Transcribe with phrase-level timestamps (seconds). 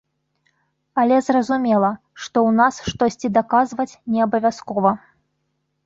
[1.01, 1.91] Але зразумела,
[2.23, 4.91] што ў нас штосьці даказваць не абавязкова.